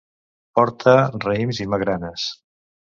Porta 0.59 0.95
raïms 1.27 1.63
i 1.67 1.71
magranes. 1.75 2.27